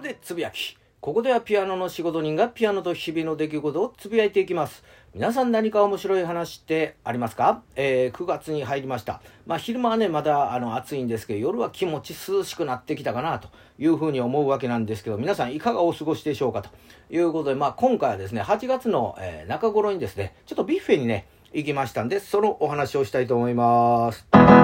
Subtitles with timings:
[0.00, 0.76] でつぶやき。
[1.00, 4.84] ここではピアノの仕事人がピアノと日々の出来事をつぶやいていきます。
[5.14, 9.22] 皆さん何か面白い話ってありますか、えー、9月に入りました。
[9.46, 16.68] まあ昼間はね、まだあの暑いんですけど、夜は気持ち涼しくなってきたかなというふうに思うわけなんですけど、皆さんいかがお過ごしでしょうかと
[17.08, 24.59] いうことで、まあ今回はですね、8月の、えー、中頃にですね、ちょっとビュッフェにね、行きましたんで、そのお話をしたいと思います。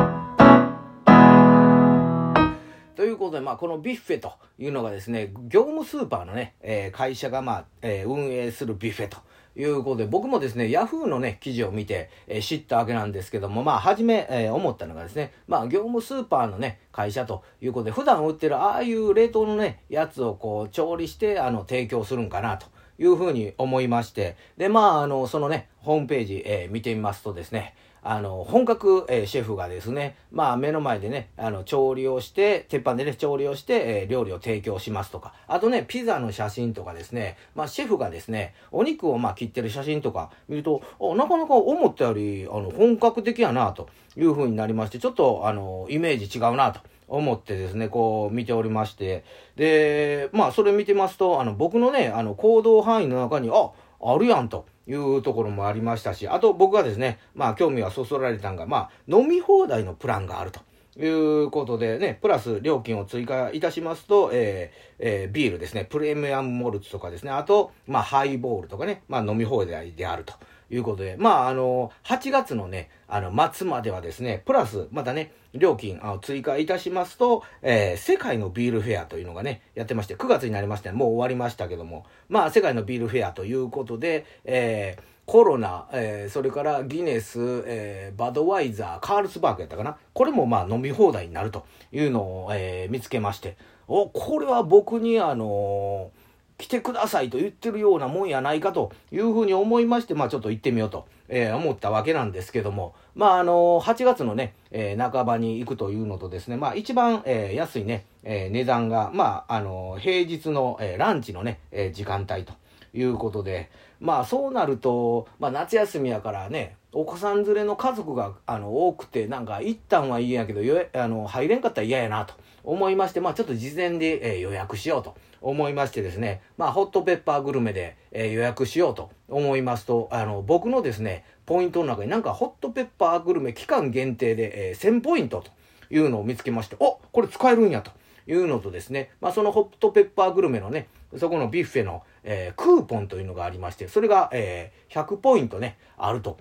[3.07, 9.19] いうことで、まあ、このビッフェというのがですね、業務スーパーのね、えー、会社が、まあ、えー、運営するビュッフェと
[9.57, 22.67] いうことで、僕もですね、ヤフーのね、記事を見て、えー、知ったわけなんですけども、まあ、はじめ、えー、思ったのがですね、まあ、業務スーパーのね、会社ということで、普段売ってるああいう冷凍のね、やつをこう、調理して、あの、提供するんかなと。
[22.99, 27.75] いうふうに思いまして、で、まあ、あの、そのね、ホームページ、えー、見てみますとですね、
[28.09, 46.81] あの、本格、えー、シェフがですね、まあ目の前でね、あの、調理をして、鉄板でね、調理をして、えー、料理を提供しますとか、あとね、ピザの写真とかですね、まあシェフがですね、お肉をまあ切ってる写真とか見ると、あなかなか思ったより、あの、本格的やな、という風になりまして、ちょっと、あの、イメージ違うな、と。
[47.09, 53.71] 思ってですね、こう見ておりまして、で、まあそれ見てますと、あの僕のね、あの行動範囲の中に、あ、
[54.01, 54.67] あるやんと。
[54.87, 60.61] いうところもありましたし、あと僕はですね、まあ興味はそそられたんが、まあ飲み放題のプランがあると。
[60.99, 70.33] いうことでね、プラス料金を追加いたしますと、えーえー、ビールですね、プレミアムモルツとかですね、あと、まあハイボールとかね、まあ飲み放題であると。
[70.71, 89.99] いうことで、まあ、あの、8月のね、あの、末まではですね、プラス、またね、料金を追加いたしますと、えー、世界のビールフェアというのがね、やってまして、9月になりまして、もう終わりましたけども、まあ、世界のビールフェアということで、えー、コロナ、えー、それからギネス、えー、バドワイザー、カールスバーグやったかな。
[90.13, 93.57] これもまあ飲み放題になるというのを、えー、見つけまして、
[93.89, 96.26] お、これは僕にあのー
[96.59, 112.55] 来てくださいと言ってるようなもんやないかというふうに思いまして、まあちょっと行ってみようと、えー、思ったわけなんですけども、まああのー、8月のね、えー、半ばに行くというのとですね、まあ一番、えー、安いね、え、値段が、まああのー、平日の、え、ランチのね、え、時間帯と
[112.97, 113.71] いうことで、
[114.01, 120.61] まあそうなると、まあ夏休みやからね、お子さん連れの家族があの多くて、なんか一旦はいいんやけど、
[120.95, 125.15] あの入れんかったら嫌やなと思いまして、まあちょっと事前で、えー、予約しようと。
[125.47, 137.93] 思いましてですね、まあ、ホットペッパーグルメで、えー、予約しようと思いますと、あの、僕のですね、ポイントの中になんかホットペッパーグルメ期間限定で、えー、1000ポイントというのを見つけまして、おこれ使えるんやと
[138.27, 146.39] いうのとですね、まあ、そのホットペッパーグルメのね、そこのビュッフェの、えー、クーポンというのがありまして、それが、えー、100ポイントね、あると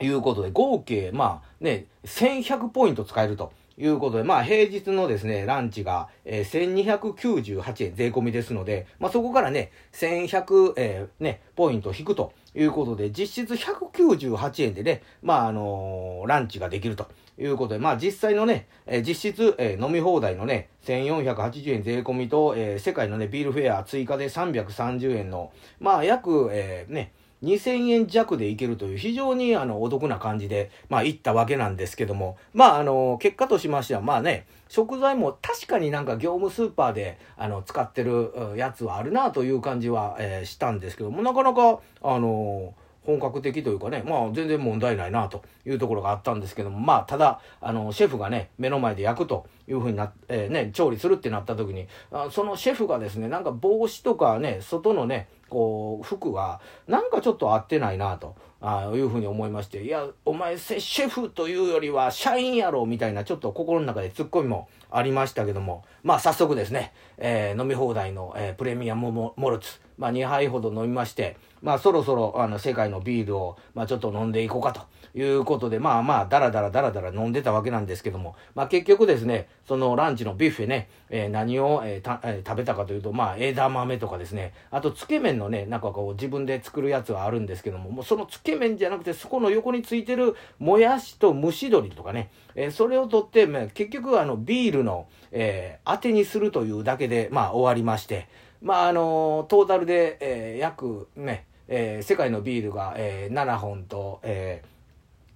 [0.00, 3.52] いうことで、合計、まあね、1100ポイント使えると。
[3.76, 17.08] いうことで、まあ平日のですね、ランチが、えー、1298円税込みですので、まあそこからね、1100、えー、ね、ポイント引くということで、実質198円でね、まああのー、ランチができると
[17.38, 27.12] いうことで、まあ実際のね、え、実質、え、飲み放題のね、1480円税込みと、え、世界のね、ビールフェア追加で330円の、まあ約、え、ね、
[27.44, 42.74] 2000円弱でいけるという非常にあのお得な感じで、まあ行ったわけなんですけども、まああの、結果としましては、まあね、食材も確かになんか業務スーパーであの使ってるやつはあるなという感じは、えー、したんですけども、なかなか、あの
[43.04, 58.34] 本格的というかね、まあ全然問題ないなというところがあったんですけども、まあただ、あの、シェフがね、目の前で焼くというふうにな、えー、ね、調理するってなった時に、あそのシェフがですね、なんか帽子とかね、外のね、こう、服が、なんかちょっと合ってないなと。
[58.66, 74.82] あいうふうに思いまして、いや、お前、シェフというよりは社員やろみたいなちょっと心の中でツッコミもありましたけども、まあ早速ですね、えー、飲み放題の、えー、プレミアムモルツ、まあ2杯ほど飲みまして、まあそろそろあの世界のビールを、まあちょっと飲んでいこうかと
[75.18, 98.28] いうことで、まあまあダラダラダラダラ飲んでたわけなんですけども、まあ結局ですね、そのランチのビュッフェね、えー、何を、えーえー、食べたかというと、まあ枝豆とかですね、あとつけ麺のね、なんかこう自分で作るやつはあるんですけども、もうそのつけ麺じゃなくてそこの横についてるもやしと蒸し鶏とかね、えー、それを取って、まあ、結局あのビールの、えー、当てにするというだけで、まあ終わりまして、
[98.62, 104.73] まああのトータルで、えー、約ね、え、世界のビールが、え、7本と、えー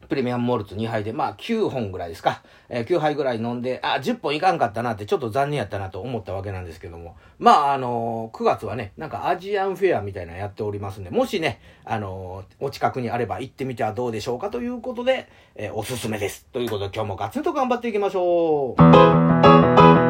[0.08, 2.42] プレミアムモルツ2杯で、まあ9本ぐらいですか。
[2.68, 7.16] えー、9杯ぐらい飲んで、あ、10本いかんかったなってちょっと残念やったなと思ったわけなんですけども。
[7.38, 16.46] まああのー、9月はね、なんかアジアンフェアみたいなのやっておりますんで、もしね、あのー、お近くにあれば行ってみてはどうでしょうかということで、えー、おすすめです。
[16.52, 20.07] ということで今日もガツンと頑張っていきましょう。